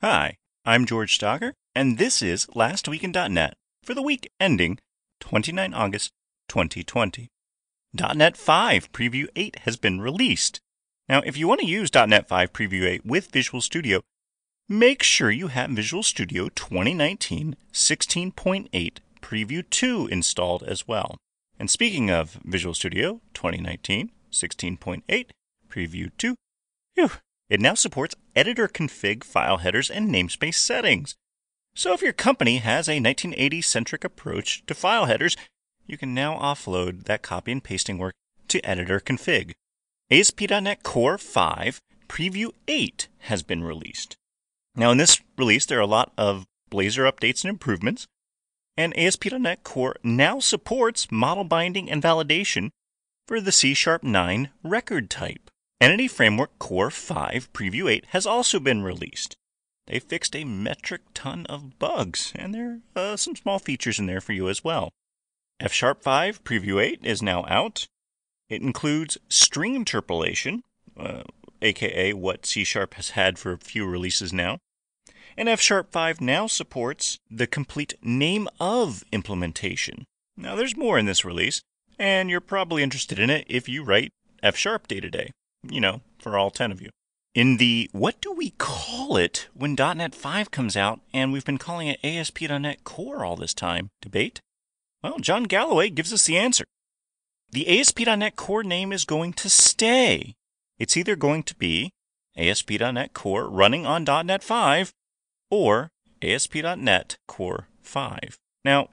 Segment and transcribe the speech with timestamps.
[0.00, 4.78] Hi, I'm George Stocker, and this is Last Week in .NET for the week ending
[5.18, 6.12] 29 August
[6.46, 7.26] 2020.
[8.14, 10.60] .NET 5 Preview 8 has been released.
[11.08, 14.02] Now, if you want to use .NET 5 Preview 8 with Visual Studio,
[14.68, 21.16] make sure you have Visual Studio 2019 16.8 Preview 2 installed as well.
[21.58, 25.26] And speaking of Visual Studio 2019 16.8
[25.68, 26.36] Preview 2,
[26.94, 27.10] whew,
[27.48, 31.16] it now supports editor config file headers and namespace settings.
[31.74, 35.36] So if your company has a 1980 centric approach to file headers,
[35.86, 38.14] you can now offload that copy and pasting work
[38.48, 39.52] to editor config.
[40.10, 44.16] ASP.NET Core 5 Preview 8 has been released.
[44.74, 48.06] Now, in this release, there are a lot of Blazor updates and improvements,
[48.76, 52.70] and ASP.NET Core now supports model binding and validation
[53.26, 55.50] for the C Sharp 9 record type.
[55.80, 59.36] Entity Framework Core 5 Preview 8 has also been released.
[59.86, 64.06] They fixed a metric ton of bugs, and there are uh, some small features in
[64.06, 64.90] there for you as well.
[65.60, 67.86] F Sharp 5 Preview 8 is now out.
[68.48, 70.64] It includes string interpolation,
[70.98, 71.22] uh,
[71.62, 74.58] aka what C Sharp has had for a few releases now.
[75.36, 80.06] And F Sharp 5 now supports the complete name of implementation.
[80.36, 81.62] Now, there's more in this release,
[82.00, 84.10] and you're probably interested in it if you write
[84.42, 85.30] F Sharp day to day
[85.62, 86.90] you know, for all 10 of you.
[87.34, 91.58] In the what do we call it when .NET 5 comes out and we've been
[91.58, 94.40] calling it ASP.NET Core all this time debate?
[95.02, 96.64] Well, Jon Galloway gives us the answer.
[97.50, 100.34] The ASP.NET Core name is going to stay.
[100.78, 101.90] It's either going to be
[102.36, 104.92] ASP.NET Core running on .NET 5
[105.50, 105.90] or
[106.22, 108.36] ASP.NET Core 5.
[108.64, 108.88] Now,